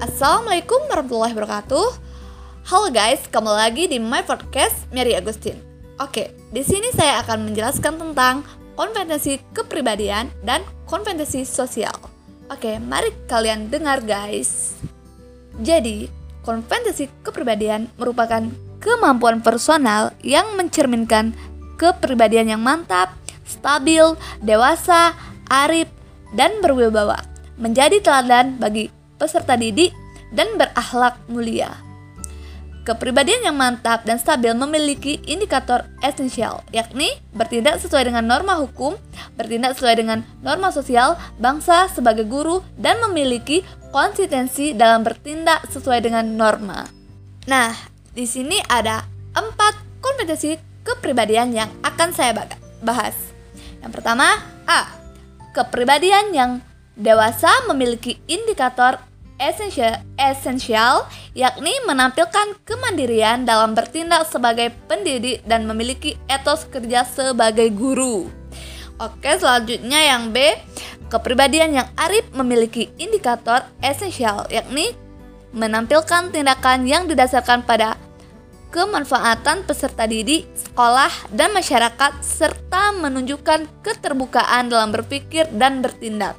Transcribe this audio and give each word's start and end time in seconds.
Assalamualaikum 0.00 0.88
warahmatullahi 0.88 1.36
wabarakatuh. 1.36 1.88
Halo 2.72 2.88
guys, 2.88 3.20
kembali 3.28 3.52
lagi 3.52 3.84
di 3.84 4.00
my 4.00 4.24
podcast 4.24 4.88
Mary 4.96 5.12
Agustin. 5.12 5.60
Oke, 6.00 6.32
di 6.48 6.64
sini 6.64 6.88
saya 6.96 7.20
akan 7.20 7.52
menjelaskan 7.52 8.00
tentang 8.00 8.40
kompetensi 8.80 9.36
kepribadian 9.52 10.32
dan 10.40 10.64
kompetensi 10.88 11.44
sosial. 11.44 11.92
Oke, 12.48 12.80
mari 12.80 13.12
kalian 13.28 13.68
dengar 13.68 14.00
guys. 14.00 14.80
Jadi, 15.60 16.08
kompetensi 16.40 17.04
kepribadian 17.20 17.92
merupakan 18.00 18.48
kemampuan 18.80 19.44
personal 19.44 20.16
yang 20.24 20.56
mencerminkan 20.56 21.36
kepribadian 21.76 22.56
yang 22.56 22.64
mantap, 22.64 23.12
stabil, 23.44 24.16
dewasa, 24.40 25.12
arif, 25.52 25.92
dan 26.32 26.56
berwibawa, 26.64 27.20
menjadi 27.60 28.00
teladan 28.00 28.56
bagi 28.56 28.88
peserta 29.20 29.60
didik 29.60 29.92
dan 30.32 30.56
berakhlak 30.56 31.20
mulia. 31.28 31.76
Kepribadian 32.80 33.44
yang 33.44 33.60
mantap 33.60 34.08
dan 34.08 34.16
stabil 34.16 34.56
memiliki 34.56 35.20
indikator 35.28 35.84
esensial, 36.00 36.64
yakni 36.72 37.12
bertindak 37.36 37.76
sesuai 37.76 38.08
dengan 38.08 38.24
norma 38.24 38.56
hukum, 38.56 38.96
bertindak 39.36 39.76
sesuai 39.76 40.00
dengan 40.00 40.24
norma 40.40 40.72
sosial, 40.72 41.20
bangsa 41.36 41.92
sebagai 41.92 42.24
guru, 42.24 42.64
dan 42.80 42.96
memiliki 43.04 43.60
konsistensi 43.92 44.72
dalam 44.72 45.04
bertindak 45.04 45.68
sesuai 45.68 46.00
dengan 46.08 46.24
norma. 46.40 46.88
Nah, 47.52 47.76
di 48.16 48.24
sini 48.24 48.56
ada 48.64 49.04
empat 49.36 50.00
kompetensi 50.00 50.56
kepribadian 50.80 51.52
yang 51.52 51.68
akan 51.84 52.16
saya 52.16 52.32
bahas. 52.80 53.14
Yang 53.84 53.92
pertama, 53.92 54.40
A. 54.64 54.88
Kepribadian 55.52 56.32
yang 56.32 56.64
dewasa 56.96 57.50
memiliki 57.68 58.16
indikator 58.24 59.09
esensial, 59.40 60.04
esensial 60.20 61.08
yakni 61.32 61.72
menampilkan 61.88 62.60
kemandirian 62.68 63.48
dalam 63.48 63.72
bertindak 63.72 64.28
sebagai 64.28 64.68
pendidik 64.84 65.40
dan 65.48 65.64
memiliki 65.64 66.20
etos 66.28 66.68
kerja 66.68 67.08
sebagai 67.08 67.72
guru. 67.72 68.28
Oke, 69.00 69.32
selanjutnya 69.40 70.12
yang 70.12 70.28
B, 70.28 70.60
kepribadian 71.08 71.72
yang 71.72 71.88
arif 71.96 72.28
memiliki 72.36 72.92
indikator 73.00 73.64
esensial 73.80 74.44
yakni 74.52 74.92
menampilkan 75.56 76.30
tindakan 76.30 76.84
yang 76.84 77.08
didasarkan 77.08 77.64
pada 77.64 77.96
kemanfaatan 78.70 79.66
peserta 79.66 80.06
didik, 80.06 80.46
sekolah, 80.54 81.10
dan 81.34 81.50
masyarakat 81.50 82.22
serta 82.22 82.94
menunjukkan 83.02 83.66
keterbukaan 83.82 84.70
dalam 84.70 84.94
berpikir 84.94 85.50
dan 85.58 85.82
bertindak. 85.82 86.38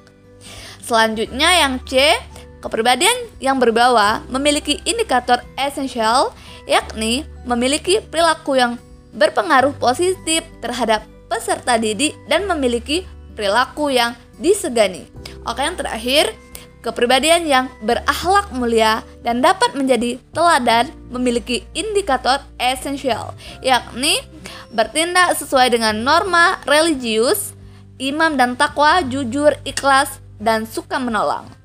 Selanjutnya 0.80 1.68
yang 1.68 1.84
C, 1.84 2.16
Kepribadian 2.62 3.18
yang 3.42 3.58
berbawa 3.58 4.22
memiliki 4.30 4.78
indikator 4.86 5.42
esensial, 5.58 6.30
yakni 6.70 7.26
memiliki 7.42 7.98
perilaku 8.06 8.54
yang 8.54 8.78
berpengaruh 9.18 9.74
positif 9.82 10.46
terhadap 10.62 11.02
peserta 11.26 11.82
didik 11.82 12.14
dan 12.30 12.46
memiliki 12.46 13.02
perilaku 13.34 13.90
yang 13.90 14.14
disegani. 14.38 15.10
Oke, 15.42 15.66
yang 15.66 15.74
terakhir, 15.74 16.38
kepribadian 16.86 17.50
yang 17.50 17.66
berakhlak 17.82 18.54
mulia 18.54 19.02
dan 19.26 19.42
dapat 19.42 19.74
menjadi 19.74 20.22
teladan 20.30 20.94
memiliki 21.10 21.66
indikator 21.74 22.46
esensial, 22.62 23.34
yakni 23.66 24.22
bertindak 24.70 25.34
sesuai 25.34 25.74
dengan 25.74 25.98
norma 26.06 26.62
religius, 26.70 27.58
imam 27.98 28.38
dan 28.38 28.54
takwa, 28.54 29.02
jujur, 29.02 29.58
ikhlas, 29.66 30.22
dan 30.38 30.70
suka 30.70 31.02
menolong 31.02 31.61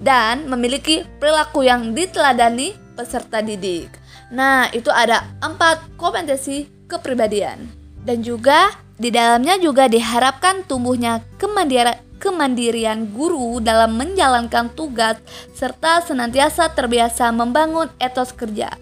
dan 0.00 0.48
memiliki 0.48 1.04
perilaku 1.20 1.64
yang 1.64 1.92
diteladani 1.96 2.76
peserta 2.96 3.44
didik. 3.44 3.92
Nah, 4.32 4.68
itu 4.74 4.90
ada 4.90 5.28
empat 5.38 5.96
kompetensi 6.00 6.66
kepribadian. 6.90 7.68
Dan 8.02 8.22
juga 8.22 8.74
di 8.96 9.12
dalamnya 9.12 9.60
juga 9.60 9.86
diharapkan 9.86 10.64
tumbuhnya 10.64 11.20
kemandirian 11.36 12.06
kemandirian 12.16 13.12
guru 13.12 13.60
dalam 13.60 14.00
menjalankan 14.00 14.72
tugas 14.72 15.20
serta 15.52 16.00
senantiasa 16.00 16.72
terbiasa 16.72 17.28
membangun 17.30 17.92
etos 18.00 18.32
kerja. 18.32 18.72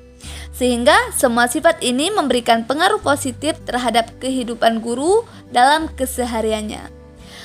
Sehingga 0.54 0.94
semua 1.10 1.50
sifat 1.50 1.82
ini 1.82 2.14
memberikan 2.14 2.62
pengaruh 2.62 3.02
positif 3.02 3.58
terhadap 3.66 4.06
kehidupan 4.22 4.78
guru 4.78 5.26
dalam 5.50 5.90
kesehariannya. 5.98 7.03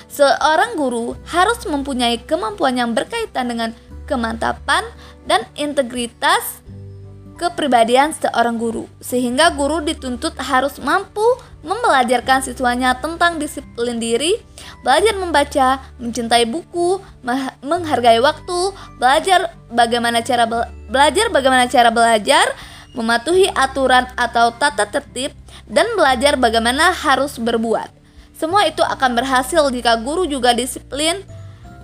Seorang 0.09 0.73
guru 0.73 1.13
harus 1.29 1.61
mempunyai 1.69 2.17
kemampuan 2.25 2.75
yang 2.75 2.97
berkaitan 2.97 3.45
dengan 3.45 3.71
kemantapan 4.09 4.81
dan 5.29 5.45
integritas 5.53 6.65
kepribadian 7.39 8.11
seorang 8.11 8.59
guru, 8.59 8.89
sehingga 8.99 9.53
guru 9.55 9.79
dituntut 9.79 10.35
harus 10.43 10.75
mampu 10.81 11.23
membelajarkan 11.63 12.43
siswanya 12.43 12.99
tentang 12.99 13.39
disiplin 13.39 13.95
diri, 13.95 14.35
belajar 14.83 15.15
membaca, 15.15 15.79
mencintai 16.03 16.43
buku, 16.43 16.99
menghargai 17.63 18.19
waktu, 18.19 18.75
belajar 18.99 19.55
bagaimana 19.71 20.19
cara 20.19 20.43
be 20.43 20.67
belajar 20.91 21.31
bagaimana 21.31 21.65
cara 21.71 21.89
belajar, 21.93 22.51
mematuhi 22.91 23.47
aturan 23.55 24.03
atau 24.19 24.51
tata 24.59 24.83
tertib, 24.83 25.31
dan 25.63 25.87
belajar 25.95 26.35
bagaimana 26.35 26.91
harus 26.91 27.39
berbuat. 27.39 27.98
Semua 28.39 28.63
itu 28.63 28.79
akan 28.79 29.19
berhasil 29.19 29.67
jika 29.67 29.99
guru 29.99 30.23
juga 30.23 30.55
disiplin 30.55 31.19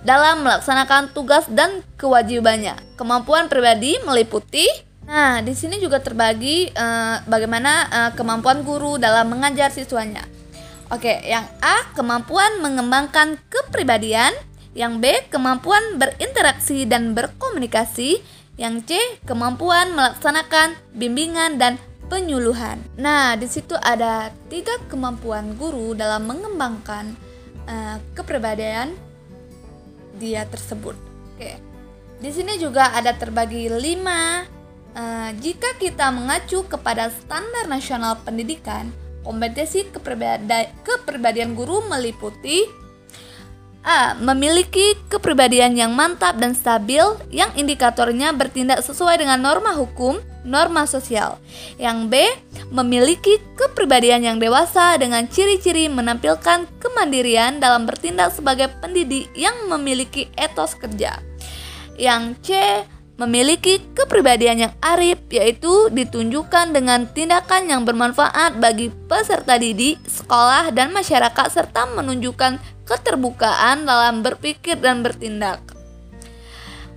dalam 0.08 0.40
melaksanakan 0.40 1.12
tugas 1.12 1.44
dan 1.52 1.84
kewajibannya. 2.00 2.80
Kemampuan 2.96 3.52
pribadi 3.52 4.00
meliputi 4.08 4.64
Nah, 5.06 5.38
di 5.38 5.54
sini 5.54 5.78
juga 5.78 6.02
terbagi 6.02 6.66
uh, 6.74 7.22
bagaimana 7.30 7.86
uh, 7.86 8.10
kemampuan 8.18 8.66
guru 8.66 8.98
dalam 8.98 9.30
mengajar 9.30 9.70
siswanya. 9.70 10.26
Oke, 10.90 11.22
yang 11.22 11.46
A 11.62 11.94
kemampuan 11.94 12.58
mengembangkan 12.58 13.38
kepribadian, 13.46 14.34
yang 14.74 14.98
B 14.98 15.14
kemampuan 15.30 16.02
berinteraksi 16.02 16.90
dan 16.90 17.14
berkomunikasi, 17.14 18.18
yang 18.58 18.82
C 18.82 18.98
kemampuan 19.30 19.94
melaksanakan 19.94 20.74
bimbingan 20.90 21.62
dan 21.62 21.78
penyuluhan. 22.06 22.78
Nah, 22.98 23.34
di 23.34 23.46
situ 23.50 23.74
ada 23.78 24.30
tiga 24.48 24.72
kemampuan 24.86 25.58
guru 25.58 25.92
dalam 25.92 26.26
mengembangkan 26.26 27.14
uh, 27.66 27.96
kepribadian 28.14 28.94
dia 30.16 30.48
tersebut. 30.48 30.96
Oke, 31.34 31.60
di 32.22 32.30
sini 32.32 32.56
juga 32.56 32.94
ada 32.94 33.12
terbagi 33.12 33.68
lima. 33.68 34.46
Uh, 34.96 35.28
jika 35.44 35.76
kita 35.76 36.08
mengacu 36.08 36.64
kepada 36.64 37.12
standar 37.12 37.68
nasional 37.68 38.16
pendidikan, 38.24 38.88
kompetensi 39.20 39.84
kepribadian 39.92 41.52
guru 41.52 41.84
meliputi 41.84 42.64
A. 43.86 44.18
Memiliki 44.18 44.98
kepribadian 45.06 45.78
yang 45.78 45.94
mantap 45.94 46.34
dan 46.42 46.58
stabil 46.58 47.06
yang 47.30 47.54
indikatornya 47.54 48.34
bertindak 48.34 48.82
sesuai 48.82 49.22
dengan 49.22 49.38
norma 49.38 49.78
hukum, 49.78 50.18
norma 50.46 50.86
sosial. 50.86 51.42
Yang 51.76 51.98
B. 52.08 52.14
Memiliki 52.70 53.42
kepribadian 53.58 54.22
yang 54.22 54.38
dewasa 54.38 54.96
dengan 54.96 55.26
ciri-ciri 55.26 55.90
menampilkan 55.90 56.66
kemandirian 56.80 57.58
dalam 57.58 57.84
bertindak 57.84 58.32
sebagai 58.32 58.70
pendidik 58.78 59.30
yang 59.34 59.54
memiliki 59.66 60.30
etos 60.38 60.78
kerja. 60.78 61.18
Yang 61.98 62.22
C 62.42 62.48
memiliki 63.16 63.80
kepribadian 63.96 64.68
yang 64.68 64.72
arif 64.84 65.16
yaitu 65.32 65.88
ditunjukkan 65.88 66.76
dengan 66.76 67.08
tindakan 67.08 67.64
yang 67.64 67.82
bermanfaat 67.88 68.60
bagi 68.60 68.92
peserta 69.08 69.56
didik, 69.56 69.96
sekolah, 70.04 70.68
dan 70.76 70.92
masyarakat 70.92 71.48
serta 71.48 71.88
menunjukkan 71.96 72.60
keterbukaan 72.84 73.88
dalam 73.88 74.20
berpikir 74.20 74.78
dan 74.78 75.00
bertindak. 75.00 75.75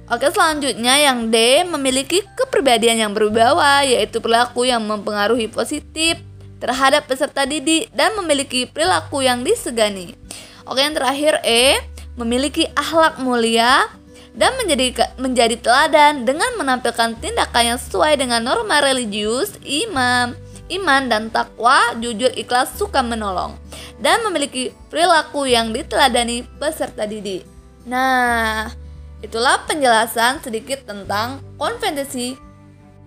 Oke 0.09 0.25
selanjutnya 0.33 0.97
yang 0.97 1.29
D 1.29 1.61
memiliki 1.69 2.25
kepribadian 2.33 2.97
yang 2.97 3.11
berwibawa 3.13 3.85
yaitu 3.85 4.17
perilaku 4.17 4.65
yang 4.65 4.81
mempengaruhi 4.81 5.45
positif 5.45 6.17
terhadap 6.57 7.05
peserta 7.05 7.45
didik 7.45 7.93
dan 7.93 8.17
memiliki 8.17 8.65
perilaku 8.65 9.21
yang 9.21 9.45
disegani. 9.45 10.17
Oke 10.65 10.81
yang 10.81 10.97
terakhir 10.97 11.37
E 11.45 11.77
memiliki 12.17 12.65
akhlak 12.73 13.21
mulia 13.21 13.85
dan 14.33 14.57
menjadi 14.57 15.13
menjadi 15.21 15.61
teladan 15.61 16.25
dengan 16.25 16.57
menampilkan 16.57 17.13
tindakan 17.21 17.77
yang 17.77 17.79
sesuai 17.79 18.17
dengan 18.17 18.41
norma 18.41 18.81
religius, 18.81 19.61
imam, 19.61 20.33
iman 20.73 21.01
dan 21.05 21.29
takwa, 21.29 21.93
jujur, 22.01 22.33
ikhlas, 22.33 22.73
suka 22.81 23.05
menolong 23.05 23.53
dan 24.01 24.25
memiliki 24.25 24.73
perilaku 24.89 25.45
yang 25.45 25.69
diteladani 25.69 26.49
peserta 26.57 27.05
didik. 27.05 27.45
Nah, 27.85 28.78
itulah 29.19 29.63
penjelasan 29.67 30.39
sedikit 30.43 30.83
tentang 30.87 31.43
kompetensi 31.59 32.35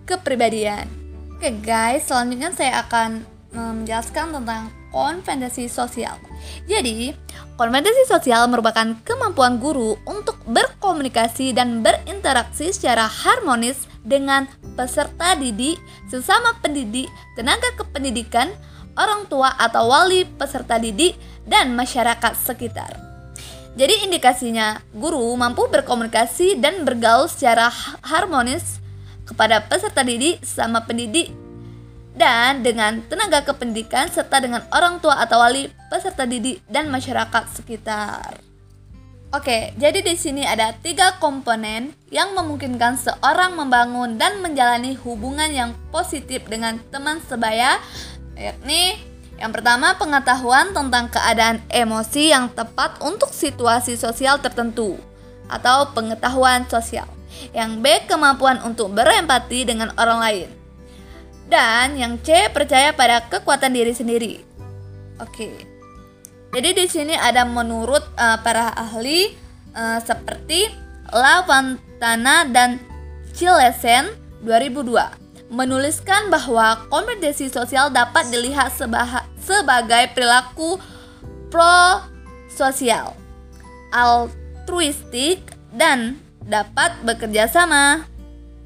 kepribadian. 0.05 0.85
Oke 1.37 1.51
guys, 1.59 2.07
selanjutnya 2.07 2.53
saya 2.53 2.85
akan 2.85 3.25
menjelaskan 3.53 4.33
tentang 4.41 4.73
kompetensi 4.93 5.69
sosial. 5.69 6.17
Jadi, 6.65 7.13
Kompetensi 7.53 8.09
sosial 8.09 8.49
merupakan 8.49 8.97
kemampuan 9.05 9.61
guru 9.61 9.93
untuk 10.09 10.41
berkomunikasi 10.49 11.53
dan 11.53 11.85
berinteraksi 11.85 12.73
secara 12.73 13.05
harmonis 13.05 13.85
dengan 14.01 14.49
peserta 14.73 15.37
didik, 15.37 15.77
sesama 16.09 16.57
pendidik, 16.65 17.05
tenaga 17.37 17.69
kependidikan, 17.77 18.49
orang 18.97 19.29
tua 19.29 19.53
atau 19.61 19.85
wali 19.85 20.25
peserta 20.25 20.81
didik, 20.81 21.13
dan 21.45 21.77
masyarakat 21.77 22.33
sekitar. 22.33 23.12
Jadi 23.73 24.05
indikasinya, 24.05 24.77
guru 24.93 25.33
mampu 25.33 25.65
berkomunikasi 25.65 26.61
dan 26.61 26.85
bergaul 26.85 27.25
secara 27.25 27.73
harmonis 28.05 28.77
kepada 29.25 29.65
peserta 29.65 30.05
didik, 30.05 30.45
sesama 30.45 30.85
pendidik, 30.85 31.33
dan 32.13 32.61
dengan 32.61 33.01
tenaga 33.09 33.41
kependidikan 33.41 34.13
serta 34.13 34.37
dengan 34.37 34.61
orang 34.69 35.01
tua 35.01 35.17
atau 35.17 35.41
wali 35.41 35.73
peserta 35.89 36.29
didik 36.29 36.61
dan 36.69 36.93
masyarakat 36.93 37.49
sekitar. 37.49 38.37
Oke, 39.33 39.73
jadi 39.81 40.05
di 40.05 40.13
sini 40.13 40.45
ada 40.45 40.77
tiga 40.77 41.17
komponen 41.17 41.89
yang 42.13 42.37
memungkinkan 42.37 43.01
seorang 43.01 43.57
membangun 43.57 44.21
dan 44.21 44.37
menjalani 44.45 44.93
hubungan 45.01 45.49
yang 45.49 45.73
positif 45.89 46.45
dengan 46.45 46.77
teman 46.93 47.17
sebaya, 47.25 47.81
yakni 48.37 49.12
yang 49.37 49.51
pertama 49.51 49.97
pengetahuan 49.97 50.71
tentang 50.71 51.09
keadaan 51.09 51.57
emosi 51.67 52.31
yang 52.31 52.53
tepat 52.53 53.01
untuk 53.01 53.33
situasi 53.33 53.97
sosial 53.97 54.37
tertentu 54.37 54.97
atau 55.49 55.89
pengetahuan 55.91 56.65
sosial. 56.69 57.09
Yang 57.51 57.71
B 57.81 57.85
kemampuan 58.05 58.61
untuk 58.61 58.93
berempati 58.93 59.65
dengan 59.65 59.89
orang 59.97 60.19
lain. 60.21 60.49
Dan 61.49 61.97
yang 61.97 62.21
C 62.21 62.47
percaya 62.53 62.93
pada 62.93 63.25
kekuatan 63.25 63.73
diri 63.73 63.93
sendiri. 63.93 64.33
Oke. 65.19 65.49
Jadi 66.53 66.69
di 66.77 66.85
sini 66.85 67.17
ada 67.17 67.43
menurut 67.43 68.05
uh, 68.13 68.37
para 68.45 68.69
ahli 68.77 69.33
uh, 69.73 69.97
seperti 69.97 70.69
Lavantana 71.09 72.45
dan 72.45 72.77
Chilesen 73.33 74.13
2002 74.45 75.22
menuliskan 75.53 76.33
bahwa 76.33 76.89
kompetensi 76.89 77.45
sosial 77.47 77.93
dapat 77.93 78.33
dilihat 78.33 78.73
sebagai 79.37 80.03
perilaku 80.17 80.81
pro-sosial, 81.53 83.13
altruistik, 83.93 85.53
dan 85.69 86.17
dapat 86.41 86.97
bekerja 87.05 87.45
sama. 87.45 88.09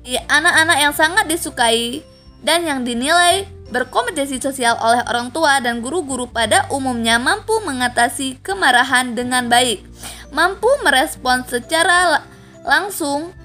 Anak-anak 0.08 0.78
yang 0.80 0.96
sangat 0.96 1.28
disukai 1.28 2.00
dan 2.40 2.64
yang 2.64 2.88
dinilai 2.88 3.44
berkompetensi 3.68 4.40
sosial 4.40 4.80
oleh 4.80 5.04
orang 5.12 5.28
tua 5.36 5.60
dan 5.60 5.84
guru-guru 5.84 6.32
pada 6.32 6.64
umumnya 6.72 7.20
mampu 7.20 7.52
mengatasi 7.68 8.40
kemarahan 8.40 9.12
dengan 9.12 9.52
baik, 9.52 9.84
mampu 10.32 10.72
merespon 10.88 11.44
secara 11.44 12.24
langsung, 12.64 13.36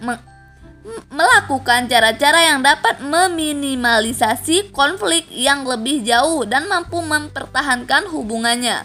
melakukan 1.12 1.86
cara-cara 1.86 2.52
yang 2.52 2.60
dapat 2.64 2.98
meminimalisasi 3.02 4.74
konflik 4.74 5.28
yang 5.30 5.62
lebih 5.62 6.02
jauh 6.02 6.42
dan 6.42 6.66
mampu 6.66 6.98
mempertahankan 6.98 8.10
hubungannya. 8.10 8.82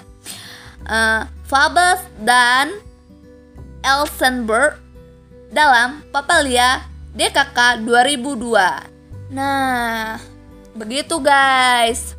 Uh, 0.87 1.25
dan 2.21 2.71
Elsenberg 3.81 4.79
dalam 5.51 6.03
Papalia 6.11 6.83
DKK 7.15 7.83
2002 7.83 8.97
Nah, 9.27 10.23
begitu 10.71 11.19
guys. 11.19 12.15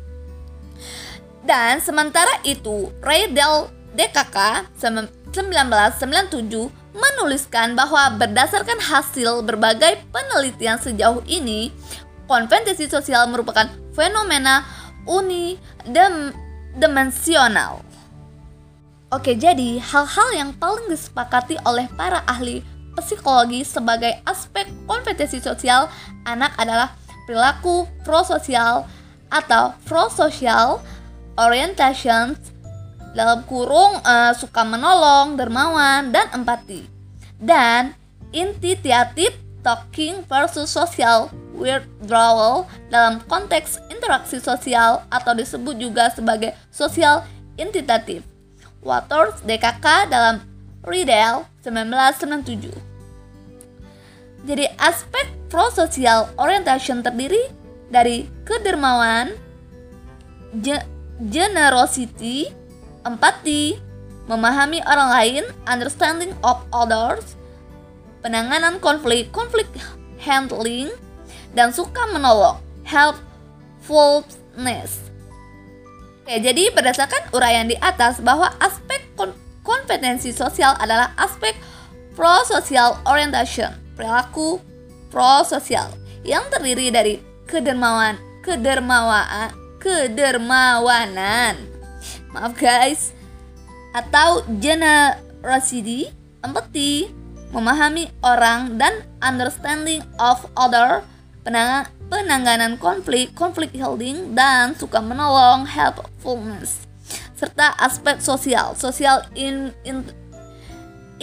Dan 1.41 1.81
sementara 1.81 2.37
itu, 2.45 2.93
Raydel 3.01 3.73
DKK 3.97 4.69
1997 4.77 6.69
menuliskan 6.93 7.75
bahwa 7.77 8.09
berdasarkan 8.17 8.81
hasil 8.81 9.45
berbagai 9.45 10.01
penelitian 10.09 10.81
sejauh 10.81 11.21
ini, 11.29 11.69
konvensi 12.25 12.89
sosial 12.89 13.29
merupakan 13.29 13.69
fenomena 13.93 14.65
unidimensional. 15.05 17.85
Oke, 19.09 19.33
jadi 19.33 19.81
hal-hal 19.81 20.29
yang 20.37 20.53
paling 20.53 20.85
disepakati 20.85 21.57
oleh 21.65 21.89
para 21.97 22.21
ahli 22.29 22.61
psikologi 23.01 23.65
sebagai 23.65 24.21
aspek 24.27 24.67
kompetensi 24.85 25.41
sosial 25.41 25.89
anak 26.29 26.53
adalah 26.61 26.93
perilaku 27.25 27.89
prososial 28.05 28.85
atau 29.33 29.73
prosocial 29.85 30.81
orientation 31.37 32.33
dalam 33.19 33.43
kurung 33.43 33.99
uh, 33.99 34.31
suka 34.31 34.63
menolong, 34.63 35.35
dermawan, 35.35 36.07
dan 36.15 36.31
empati. 36.31 36.87
Dan 37.35 37.91
intitiatif 38.31 39.35
talking 39.59 40.23
versus 40.23 40.71
social 40.71 41.27
withdrawal 41.51 42.63
dalam 42.87 43.19
konteks 43.27 43.83
interaksi 43.91 44.39
sosial 44.39 45.03
atau 45.11 45.35
disebut 45.35 45.75
juga 45.75 46.07
sebagai 46.15 46.55
social 46.71 47.27
intitatif. 47.59 48.23
Waters 48.79 49.43
DKK 49.43 50.07
dalam 50.07 50.39
Riedel 50.87 51.43
1997. 51.59 52.71
Jadi 54.47 54.63
aspek 54.79 55.27
pro-social 55.51 56.31
orientation 56.39 57.03
terdiri 57.03 57.51
dari 57.91 58.23
kedermawan, 58.47 59.35
generosity, 61.27 62.47
empati, 63.03 63.79
memahami 64.29 64.79
orang 64.85 65.09
lain, 65.13 65.43
understanding 65.65 66.33
of 66.45 66.61
others, 66.71 67.35
penanganan 68.21 68.77
konflik, 68.83 69.31
conflict 69.33 69.73
handling, 70.19 70.91
dan 71.55 71.73
suka 71.73 72.05
menolong, 72.11 72.59
helpfulness. 72.85 74.99
Oke, 76.23 76.37
jadi 76.45 76.69
berdasarkan 76.75 77.33
uraian 77.33 77.65
di 77.65 77.75
atas 77.81 78.21
bahwa 78.21 78.53
aspek 78.61 79.01
kompetensi 79.65 80.33
sosial 80.33 80.75
adalah 80.77 81.13
aspek 81.17 81.57
pro-social 82.17 82.97
orientation 83.05 83.69
perilaku 83.93 84.57
prososial 85.13 85.93
yang 86.25 86.41
terdiri 86.49 86.89
dari 86.93 87.19
kedermawan, 87.45 88.17
kedermawaan, 88.45 89.53
kedermawanan. 89.81 91.78
Maaf 92.33 92.53
guys. 92.57 93.13
Atau 93.93 94.45
generosity, 94.61 96.13
empati, 96.45 97.09
memahami 97.49 98.13
orang 98.21 98.77
dan 98.77 99.01
understanding 99.19 100.05
of 100.21 100.45
other, 100.53 101.01
penang 101.41 101.89
penanganan 102.09 102.77
konflik, 102.77 103.33
konflik 103.33 103.73
healing 103.73 104.37
dan 104.37 104.77
suka 104.77 105.01
menolong, 105.01 105.65
helpfulness 105.65 106.89
serta 107.39 107.71
aspek 107.79 108.19
sosial, 108.19 108.75
sosial 108.75 109.23
in, 109.31 109.71
in, 109.87 110.03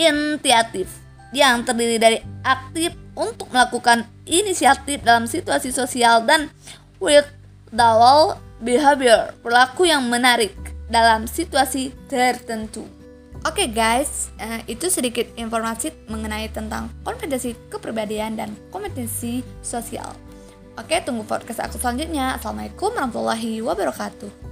initiatif 0.00 0.88
yang 1.36 1.60
terdiri 1.60 2.00
dari 2.00 2.18
aktif 2.40 2.96
untuk 3.12 3.52
melakukan 3.52 4.08
inisiatif 4.24 5.04
dalam 5.04 5.28
situasi 5.28 5.68
sosial 5.68 6.24
dan 6.24 6.48
withdrawal 6.96 8.40
behavior, 8.64 9.36
perilaku 9.44 9.84
yang 9.84 10.08
menarik 10.08 10.56
dalam 10.90 11.26
situasi 11.26 11.94
tertentu. 12.06 12.86
Oke 13.46 13.66
okay 13.66 13.68
guys, 13.70 14.34
uh, 14.42 14.58
itu 14.66 14.90
sedikit 14.90 15.28
informasi 15.38 15.94
mengenai 16.10 16.50
tentang 16.50 16.90
kompetensi 17.06 17.54
kepribadian 17.70 18.34
dan 18.34 18.50
kompetensi 18.74 19.44
sosial. 19.62 20.10
Oke, 20.76 20.92
okay, 20.92 21.00
tunggu 21.00 21.24
podcast 21.24 21.64
aku 21.64 21.80
selanjutnya. 21.80 22.36
Assalamualaikum 22.36 22.92
warahmatullahi 22.92 23.64
wabarakatuh. 23.64 24.45